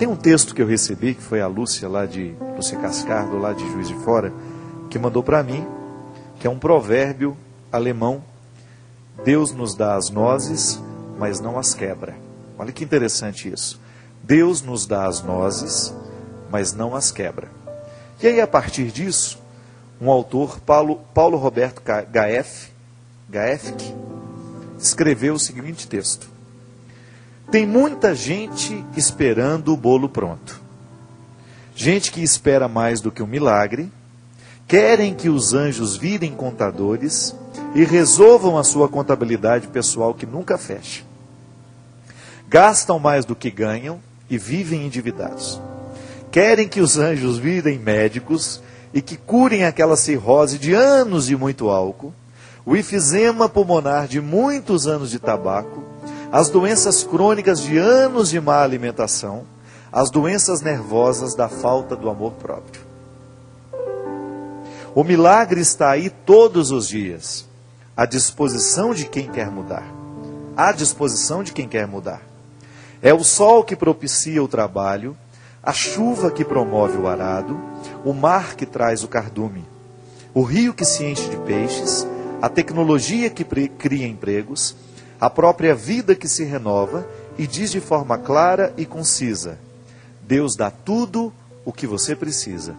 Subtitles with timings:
[0.00, 3.52] Tem um texto que eu recebi, que foi a Lúcia lá de Lúcia Cascardo, lá
[3.52, 4.32] de Juiz de Fora,
[4.88, 5.62] que mandou para mim,
[6.38, 7.36] que é um provérbio
[7.70, 8.24] alemão.
[9.22, 10.80] Deus nos dá as nozes,
[11.18, 12.16] mas não as quebra.
[12.58, 13.78] Olha que interessante isso.
[14.22, 15.92] Deus nos dá as nozes,
[16.50, 17.48] mas não as quebra.
[18.22, 19.38] E aí, a partir disso,
[20.00, 22.70] um autor, Paulo, Paulo Roberto Gaef,
[23.28, 23.94] Gaefk,
[24.78, 26.26] escreveu o seguinte texto:
[27.50, 30.60] Tem muita gente esperando o bolo pronto.
[31.74, 33.90] Gente que espera mais do que um milagre,
[34.68, 37.34] querem que os anjos virem contadores
[37.74, 41.02] e resolvam a sua contabilidade pessoal que nunca fecha.
[42.48, 45.60] Gastam mais do que ganham e vivem endividados.
[46.30, 48.62] Querem que os anjos virem médicos
[48.94, 52.14] e que curem aquela cirrose de anos de muito álcool,
[52.64, 55.82] o enfisema pulmonar de muitos anos de tabaco,
[56.32, 59.44] as doenças crônicas de anos de má alimentação,
[59.92, 62.82] as doenças nervosas da falta do amor próprio.
[64.94, 67.48] O milagre está aí todos os dias,
[67.96, 69.84] à disposição de quem quer mudar.
[70.56, 72.22] À disposição de quem quer mudar.
[73.02, 75.16] É o sol que propicia o trabalho,
[75.62, 77.60] a chuva que promove o arado,
[78.04, 79.64] o mar que traz o cardume,
[80.32, 82.06] o rio que se enche de peixes,
[82.40, 84.76] a tecnologia que cria empregos,
[85.20, 89.58] a própria vida que se renova e diz de forma clara e concisa:
[90.22, 91.32] Deus dá tudo
[91.64, 92.74] o que você precisa.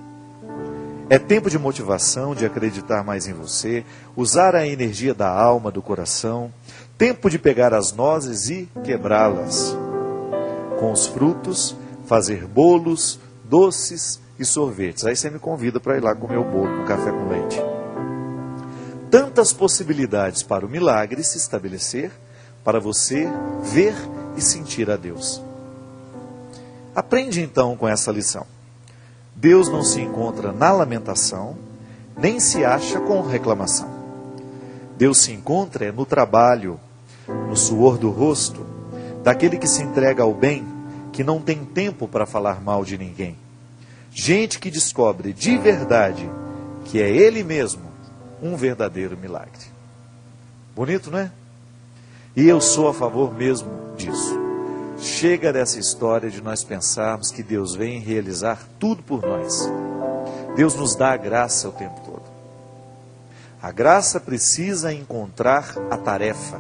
[1.09, 3.84] É tempo de motivação, de acreditar mais em você,
[4.16, 6.52] usar a energia da alma, do coração,
[6.97, 9.75] tempo de pegar as nozes e quebrá-las.
[10.80, 11.75] Com os frutos,
[12.06, 15.03] fazer bolos, doces e sorvetes.
[15.06, 17.62] Aí você me convida para ir lá comer o bolo com café com leite.
[19.12, 22.09] Tantas possibilidades para o milagre se estabelecer,
[22.64, 23.28] para você
[23.64, 23.95] ver
[24.36, 25.42] e sentir a Deus.
[26.95, 28.45] Aprende então com essa lição.
[29.36, 31.58] Deus não se encontra na lamentação,
[32.18, 33.90] nem se acha com reclamação.
[34.97, 36.80] Deus se encontra no trabalho,
[37.28, 38.66] no suor do rosto,
[39.24, 40.66] daquele que se entrega ao bem,
[41.12, 43.38] que não tem tempo para falar mal de ninguém.
[44.12, 46.30] Gente que descobre de verdade
[46.86, 47.84] que é Ele mesmo
[48.41, 49.72] um verdadeiro milagre.
[50.75, 51.31] Bonito, não é?
[52.36, 54.40] E eu sou a favor mesmo disso.
[54.97, 59.69] Chega dessa história de nós pensarmos que Deus vem realizar tudo por nós.
[60.56, 62.24] Deus nos dá a graça o tempo todo.
[63.62, 66.59] A graça precisa encontrar a tarefa.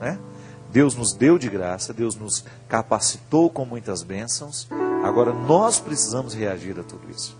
[0.00, 0.18] Né?
[0.70, 4.68] Deus nos deu de graça, Deus nos capacitou com muitas bênçãos.
[5.04, 7.36] Agora nós precisamos reagir a tudo isso.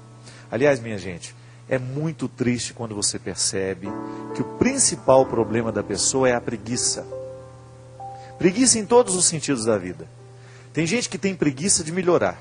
[0.50, 1.34] Aliás, minha gente,
[1.68, 3.88] é muito triste quando você percebe
[4.34, 7.23] que o principal problema da pessoa é a preguiça.
[8.38, 10.06] Preguiça em todos os sentidos da vida.
[10.72, 12.38] Tem gente que tem preguiça de melhorar.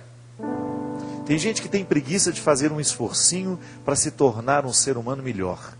[1.25, 5.23] Tem gente que tem preguiça de fazer um esforcinho para se tornar um ser humano
[5.23, 5.73] melhor.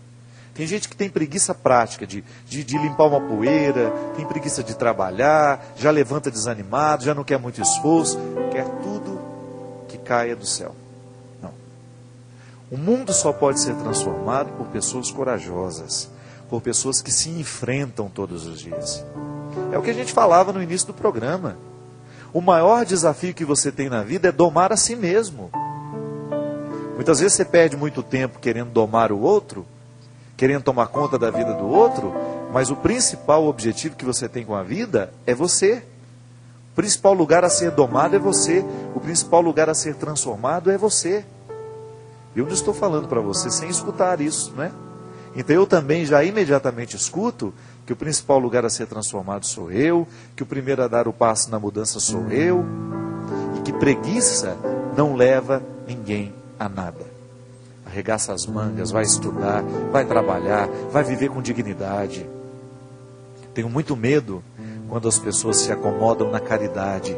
[0.54, 4.74] Tem gente que tem preguiça prática de, de, de, limpar uma poeira, tem preguiça de
[4.76, 8.16] trabalhar, já levanta desanimado, já não quer muito esforço,
[8.52, 9.20] quer tudo
[9.88, 10.74] que caia do céu.
[11.42, 11.52] Não.
[12.70, 16.08] O mundo só pode ser transformado por pessoas corajosas,
[16.48, 19.04] por pessoas que se enfrentam todos os dias.
[19.72, 21.56] É o que a gente falava no início do programa.
[22.32, 25.50] O maior desafio que você tem na vida é domar a si mesmo.
[26.94, 29.66] Muitas vezes você perde muito tempo querendo domar o outro,
[30.36, 32.12] querendo tomar conta da vida do outro,
[32.52, 35.82] mas o principal objetivo que você tem com a vida é você.
[36.72, 38.64] O principal lugar a ser domado é você.
[38.94, 41.24] O principal lugar a ser transformado é você.
[42.34, 44.72] Eu não estou falando para você sem escutar isso, né?
[45.36, 47.52] Então eu também já imediatamente escuto
[47.84, 50.06] que o principal lugar a ser transformado sou eu,
[50.36, 52.64] que o primeiro a dar o passo na mudança sou eu,
[53.58, 54.56] e que preguiça
[54.96, 57.04] não leva ninguém a nada.
[57.84, 59.62] Arregaça as mangas, vai estudar,
[59.92, 62.26] vai trabalhar, vai viver com dignidade.
[63.52, 64.42] Tenho muito medo
[64.88, 67.16] quando as pessoas se acomodam na caridade.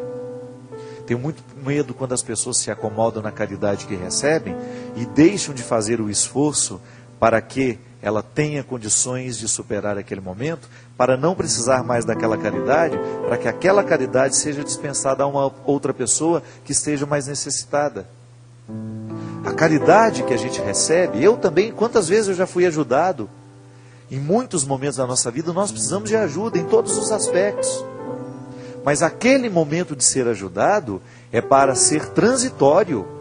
[1.07, 4.57] Tenho muito medo quando as pessoas se acomodam na caridade que recebem
[4.97, 6.81] e deixam de fazer o esforço
[7.21, 12.99] para que ela tenha condições de superar aquele momento, para não precisar mais daquela caridade,
[13.27, 18.07] para que aquela caridade seja dispensada a uma outra pessoa que esteja mais necessitada.
[19.45, 23.29] A caridade que a gente recebe, eu também, quantas vezes eu já fui ajudado,
[24.11, 27.85] em muitos momentos da nossa vida nós precisamos de ajuda em todos os aspectos.
[28.85, 31.03] Mas aquele momento de ser ajudado
[31.33, 33.16] é para ser transitório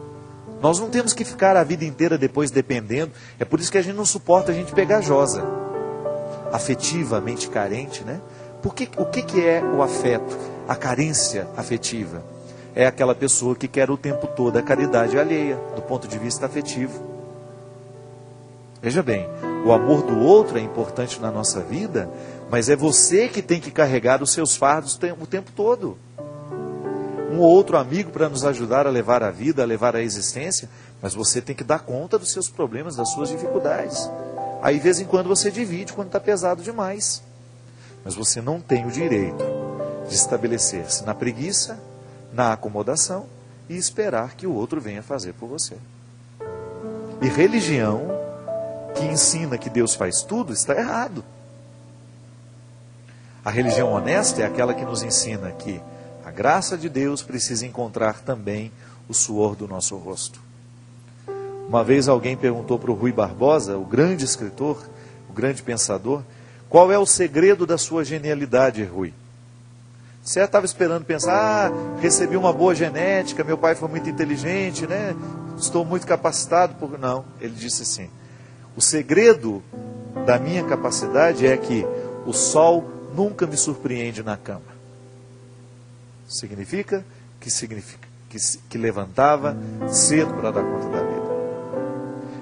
[0.61, 3.11] nós não temos que ficar a vida inteira depois dependendo.
[3.39, 5.43] É por isso que a gente não suporta a gente pegajosa.
[6.51, 8.19] Afetivamente carente, né?
[8.61, 10.37] Porque, o que, que é o afeto?
[10.67, 12.23] A carência afetiva.
[12.75, 16.45] é aquela pessoa que quer o tempo todo a caridade alheia, do ponto de vista
[16.45, 17.01] afetivo.
[18.81, 19.25] Veja bem,
[19.65, 22.09] o amor do outro é importante na nossa vida,
[22.51, 25.97] mas é você que tem que carregar os seus fardos o tempo todo.
[27.35, 30.69] Um ou outro amigo para nos ajudar a levar a vida, a levar a existência,
[31.01, 34.09] mas você tem que dar conta dos seus problemas, das suas dificuldades.
[34.61, 37.21] Aí, de vez em quando, você divide quando está pesado demais.
[38.05, 39.43] Mas você não tem o direito
[40.07, 41.77] de estabelecer-se na preguiça,
[42.31, 43.25] na acomodação
[43.67, 45.75] e esperar que o outro venha fazer por você.
[47.21, 48.07] E religião
[48.95, 51.21] que ensina que Deus faz tudo está errado.
[53.43, 55.81] A religião honesta é aquela que nos ensina que
[56.25, 58.71] a graça de Deus precisa encontrar também
[59.07, 60.41] o suor do nosso rosto.
[61.69, 64.83] Uma vez alguém perguntou para o Rui Barbosa, o grande escritor,
[65.29, 66.23] o grande pensador,
[66.67, 69.13] qual é o segredo da sua genialidade, Rui?
[70.23, 75.15] Você estava esperando pensar, ah, recebi uma boa genética, meu pai foi muito inteligente, né?
[75.55, 76.97] Estou muito capacitado por.
[76.97, 78.09] Não, ele disse assim:
[78.75, 79.63] o segredo
[80.25, 81.85] da minha capacidade é que
[82.25, 84.74] o sol nunca me surpreende na cama.
[86.27, 87.05] Significa
[87.39, 88.37] que significa que,
[88.69, 89.55] que levantava
[89.87, 91.25] cedo para dar conta da vida.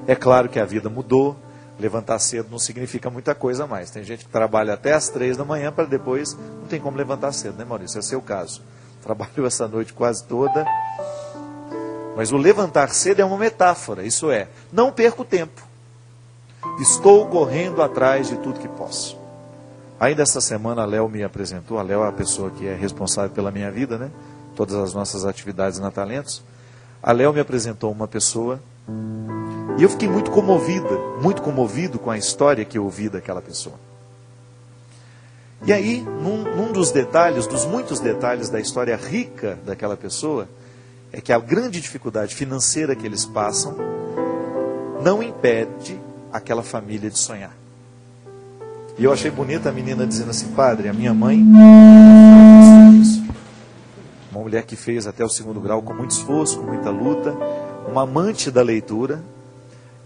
[0.07, 1.37] É claro que a vida mudou,
[1.79, 3.89] levantar cedo não significa muita coisa mais.
[3.89, 7.31] Tem gente que trabalha até as três da manhã para depois não tem como levantar
[7.31, 7.99] cedo, né, Maurício?
[7.99, 8.61] Esse é o seu caso.
[9.01, 10.65] Trabalhou essa noite quase toda.
[12.15, 15.61] Mas o levantar cedo é uma metáfora, isso é, não perco tempo.
[16.79, 19.22] Estou correndo atrás de tudo que posso.
[20.03, 23.31] Ainda essa semana a Léo me apresentou, a Léo é a pessoa que é responsável
[23.31, 24.11] pela minha vida, né?
[24.53, 26.43] Todas as nossas atividades na Talentos.
[27.01, 28.59] A Léo me apresentou uma pessoa
[29.77, 33.75] e eu fiquei muito comovida, muito comovido com a história que eu ouvi daquela pessoa.
[35.65, 40.49] E aí, num, num, dos detalhes, dos muitos detalhes da história rica daquela pessoa,
[41.13, 43.77] é que a grande dificuldade financeira que eles passam
[45.01, 45.97] não impede
[46.29, 47.62] aquela família de sonhar.
[48.97, 51.41] E eu achei bonita a menina dizendo assim: Padre, a minha mãe.
[54.31, 57.33] Uma mulher que fez até o segundo grau com muito esforço, com muita luta,
[57.87, 59.23] uma amante da leitura,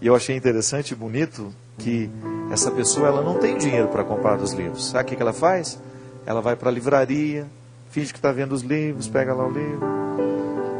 [0.00, 2.10] e eu achei interessante e bonito que
[2.50, 4.88] essa pessoa ela não tem dinheiro para comprar os livros.
[4.88, 5.78] Sabe o que ela faz?
[6.24, 7.46] Ela vai para a livraria,
[7.90, 9.86] finge que está vendo os livros, pega lá o livro,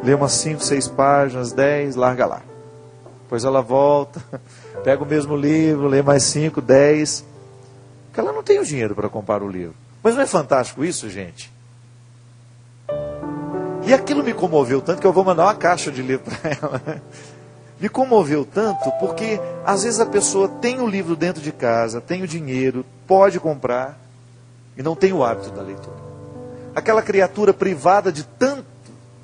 [0.03, 2.43] lê umas 5, 6 páginas, 10, larga lá.
[3.23, 4.23] Depois ela volta,
[4.83, 7.25] pega o mesmo livro, lê mais 5, 10.
[8.19, 9.77] Porque ela não tem o dinheiro para comprar o livro.
[10.03, 11.53] Mas não é fantástico isso, gente?
[13.87, 17.03] E aquilo me comoveu tanto que eu vou mandar uma caixa de livro para ela
[17.81, 22.25] me comoveu tanto porque às vezes a pessoa tem o livro dentro de casa, tem
[22.25, 23.97] o dinheiro, pode comprar
[24.77, 25.97] e não tem o hábito da leitura.
[26.75, 28.67] Aquela criatura privada de tanto,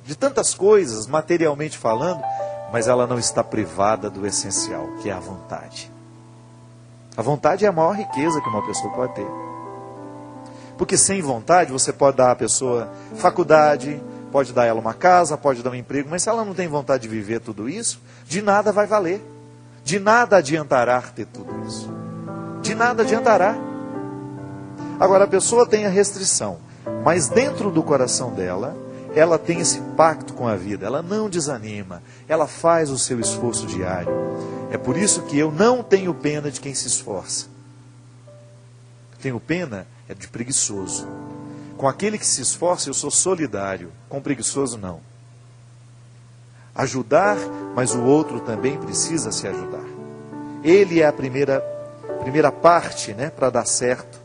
[0.05, 2.23] de tantas coisas, materialmente falando,
[2.71, 5.93] mas ela não está privada do essencial, que é a vontade.
[7.17, 9.27] A vontade é a maior riqueza que uma pessoa pode ter.
[10.77, 14.03] Porque sem vontade você pode dar à pessoa faculdade,
[14.33, 17.05] pode dar ela uma casa, pode dar um emprego, mas se ela não tem vontade
[17.05, 19.25] de viver tudo isso, de nada vai valer.
[19.85, 21.89] De nada adiantará ter tudo isso.
[22.63, 23.55] De nada adiantará.
[24.99, 26.59] Agora a pessoa tem a restrição,
[27.05, 28.77] mas dentro do coração dela,
[29.15, 33.67] ela tem esse pacto com a vida, ela não desanima, ela faz o seu esforço
[33.67, 34.13] diário.
[34.75, 37.47] É por isso que eu não tenho pena de quem se esforça.
[39.23, 41.07] Tenho pena é de preguiçoso.
[41.77, 43.93] Com aquele que se esforça, eu sou solidário.
[44.09, 44.99] Com preguiçoso, não.
[46.75, 47.37] Ajudar,
[47.77, 49.85] mas o outro também precisa se ajudar.
[50.65, 51.61] Ele é a primeira,
[52.23, 54.21] primeira parte né, para dar certo.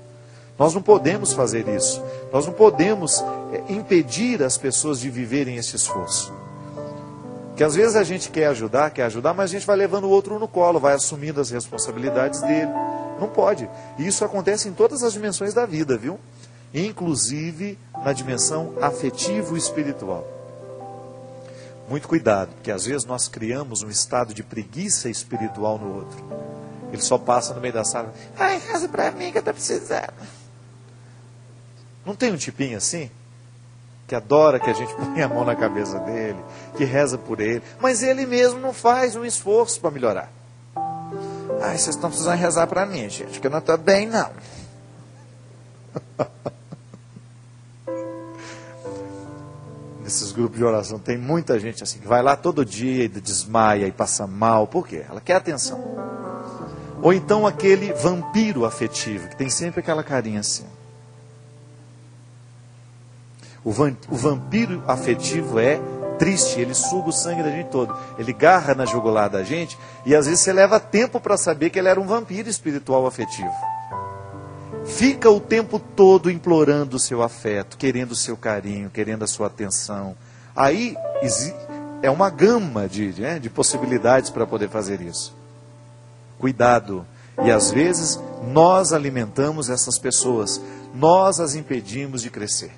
[0.58, 2.04] Nós não podemos fazer isso.
[2.34, 6.39] Nós não podemos é, impedir as pessoas de viverem esse esforço.
[7.60, 10.10] Que às vezes a gente quer ajudar, quer ajudar, mas a gente vai levando o
[10.10, 12.72] outro no colo, vai assumindo as responsabilidades dele.
[13.20, 13.70] Não pode.
[13.98, 16.18] E isso acontece em todas as dimensões da vida, viu?
[16.74, 20.26] inclusive na dimensão afetivo e espiritual.
[21.90, 26.24] Muito cuidado, porque às vezes nós criamos um estado de preguiça espiritual no outro.
[26.94, 30.14] Ele só passa no meio da sala, ai, reza para mim que eu estou precisando.
[32.06, 33.12] Não tem um tipinho assim?
[34.10, 36.40] Que adora que a gente põe a mão na cabeça dele,
[36.76, 40.30] que reza por ele, mas ele mesmo não faz um esforço para melhorar.
[41.62, 44.30] Ai, vocês estão precisando rezar para mim, gente, que eu não estou bem, não.
[50.10, 53.86] nesses grupos de oração, tem muita gente assim que vai lá todo dia e desmaia
[53.86, 54.66] e passa mal.
[54.66, 55.06] Por quê?
[55.08, 55.80] Ela quer atenção.
[57.02, 60.66] Ou então aquele vampiro afetivo, que tem sempre aquela carinha assim.
[63.64, 65.80] O, o vampiro afetivo é
[66.18, 67.96] triste, ele suga o sangue da gente todo.
[68.18, 71.80] Ele garra na jugular da gente e às vezes você leva tempo para saber que
[71.80, 73.52] ele era um vampiro espiritual afetivo.
[74.86, 79.48] Fica o tempo todo implorando o seu afeto, querendo o seu carinho, querendo a sua
[79.48, 80.16] atenção.
[80.56, 80.96] Aí
[82.02, 85.34] é uma gama de, de, né, de possibilidades para poder fazer isso.
[86.38, 87.06] Cuidado.
[87.44, 88.20] E às vezes
[88.52, 90.62] nós alimentamos essas pessoas,
[90.94, 92.72] nós as impedimos de crescer.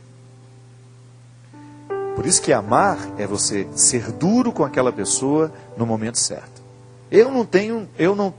[2.21, 6.61] Por isso que amar é você ser duro com aquela pessoa no momento certo.
[7.09, 8.31] Eu não tenho, eu não,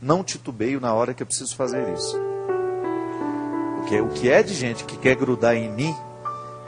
[0.00, 2.16] não titubeio na hora que eu preciso fazer isso.
[3.78, 5.92] Porque o que é de gente que quer grudar em mim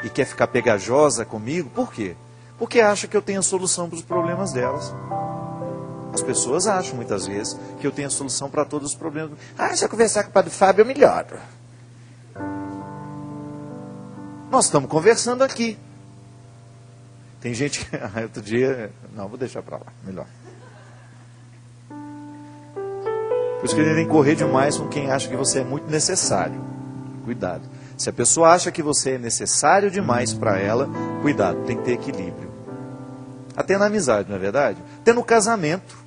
[0.02, 2.16] e quer ficar pegajosa comigo, por quê?
[2.58, 4.92] Porque acha que eu tenho a solução para os problemas delas.
[6.12, 9.38] As pessoas acham muitas vezes que eu tenho a solução para todos os problemas.
[9.56, 11.38] Ah, se eu conversar com o padre Fábio, eu melhoro.
[14.50, 15.78] Nós estamos conversando aqui.
[17.40, 17.96] Tem gente que.
[18.22, 18.90] Outro dia.
[19.14, 20.26] Não, vou deixar para lá, melhor.
[23.58, 25.64] Por isso que a gente tem que correr demais com quem acha que você é
[25.64, 26.60] muito necessário.
[27.24, 27.62] Cuidado.
[27.96, 30.88] Se a pessoa acha que você é necessário demais para ela,
[31.20, 32.48] cuidado, tem que ter equilíbrio.
[33.56, 34.80] Até na amizade, não é verdade?
[35.00, 35.98] Até no casamento.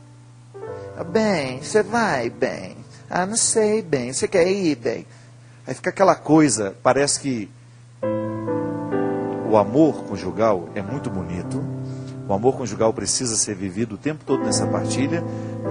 [0.97, 2.77] Ah, bem, você vai bem.
[3.09, 5.05] Ah, não sei bem, você quer ir bem.
[5.67, 7.49] Aí fica aquela coisa, parece que
[9.51, 11.61] o amor conjugal é muito bonito.
[12.25, 15.21] O amor conjugal precisa ser vivido o tempo todo nessa partilha,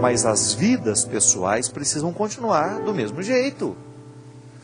[0.03, 3.75] mas as vidas pessoais precisam continuar do mesmo jeito.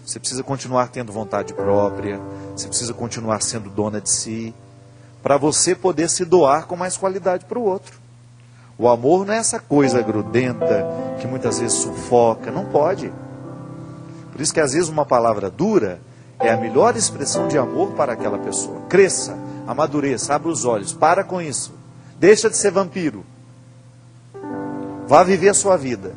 [0.04, 2.20] Você precisa continuar tendo vontade própria,
[2.54, 4.54] você precisa continuar sendo dona de si,
[5.22, 7.98] para você poder se doar com mais qualidade para o outro.
[8.76, 10.86] O amor não é essa coisa grudenta
[11.18, 13.10] que muitas vezes sufoca, não pode.
[14.30, 16.00] Por isso que às vezes uma palavra dura
[16.40, 18.82] é a melhor expressão de amor para aquela pessoa.
[18.88, 21.72] Cresça, amadureça, abra os olhos, para com isso.
[22.18, 23.24] Deixa de ser vampiro.
[25.06, 26.14] Vá viver a sua vida.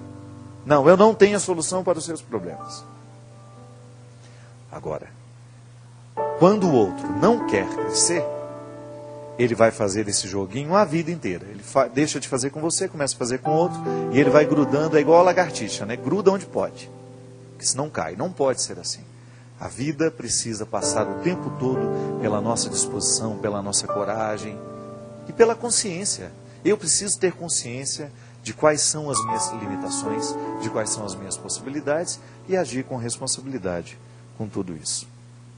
[0.65, 2.83] Não, eu não tenho a solução para os seus problemas.
[4.71, 5.07] Agora,
[6.37, 8.23] quando o outro não quer crescer,
[9.37, 11.45] ele vai fazer esse joguinho a vida inteira.
[11.49, 13.79] Ele deixa de fazer com você, começa a fazer com outro,
[14.11, 15.95] e ele vai grudando, é igual a lagartixa, né?
[15.95, 16.91] Gruda onde pode.
[17.51, 18.15] Porque senão cai.
[18.15, 19.08] Não pode ser assim.
[19.59, 24.57] A vida precisa passar o tempo todo pela nossa disposição, pela nossa coragem
[25.27, 26.31] e pela consciência.
[26.63, 28.11] Eu preciso ter consciência
[28.41, 32.95] de quais são as minhas limitações, de quais são as minhas possibilidades e agir com
[32.95, 33.99] responsabilidade
[34.37, 35.07] com tudo isso.